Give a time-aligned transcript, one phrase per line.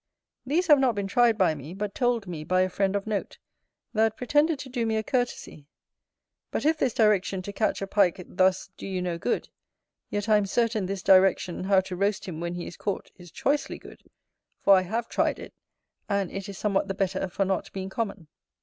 [0.47, 3.37] These have not been tried by me, but told me by a friend of note,
[3.93, 5.67] that pretended to do me a courtesy.
[6.49, 9.49] But if this direction to catch a Pike thus do you no good,
[10.09, 13.29] yet I am certain this direction how to roast him when he is caught is
[13.29, 14.01] choicely good;
[14.63, 15.53] for I have tried it,
[16.09, 18.27] and it is somewhat the better for not being common.